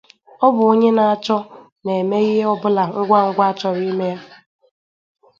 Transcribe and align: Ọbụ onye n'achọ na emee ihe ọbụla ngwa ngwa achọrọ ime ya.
Ọbụ 0.45 0.61
onye 0.71 0.89
n'achọ 0.97 1.37
na 1.83 1.91
emee 2.01 2.25
ihe 2.31 2.43
ọbụla 2.53 2.83
ngwa 2.99 3.19
ngwa 3.27 3.43
achọrọ 3.51 3.81
ime 3.91 4.07
ya. 4.13 4.19